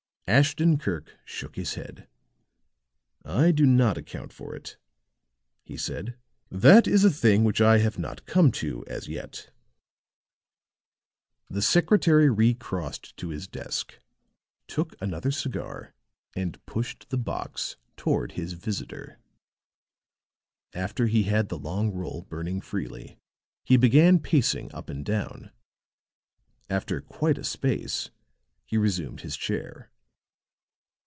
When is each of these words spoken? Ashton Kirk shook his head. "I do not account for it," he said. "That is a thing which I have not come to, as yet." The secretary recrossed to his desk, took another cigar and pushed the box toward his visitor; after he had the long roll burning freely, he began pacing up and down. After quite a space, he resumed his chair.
Ashton 0.27 0.77
Kirk 0.77 1.17
shook 1.25 1.57
his 1.57 1.73
head. 1.73 2.07
"I 3.25 3.51
do 3.51 3.65
not 3.65 3.97
account 3.97 4.31
for 4.31 4.55
it," 4.55 4.77
he 5.65 5.75
said. 5.75 6.15
"That 6.49 6.87
is 6.87 7.03
a 7.03 7.09
thing 7.09 7.43
which 7.43 7.59
I 7.59 7.79
have 7.79 7.99
not 7.99 8.25
come 8.25 8.49
to, 8.53 8.85
as 8.87 9.09
yet." 9.09 9.51
The 11.49 11.61
secretary 11.61 12.29
recrossed 12.29 13.17
to 13.17 13.27
his 13.27 13.45
desk, 13.45 13.99
took 14.67 14.95
another 15.01 15.31
cigar 15.31 15.93
and 16.33 16.65
pushed 16.65 17.09
the 17.09 17.17
box 17.17 17.75
toward 17.97 18.31
his 18.31 18.53
visitor; 18.53 19.19
after 20.73 21.07
he 21.07 21.23
had 21.23 21.49
the 21.49 21.59
long 21.59 21.91
roll 21.91 22.21
burning 22.21 22.61
freely, 22.61 23.19
he 23.65 23.75
began 23.75 24.17
pacing 24.17 24.73
up 24.73 24.89
and 24.89 25.03
down. 25.05 25.51
After 26.69 27.01
quite 27.01 27.37
a 27.37 27.43
space, 27.43 28.11
he 28.63 28.77
resumed 28.77 29.19
his 29.21 29.35
chair. 29.35 29.89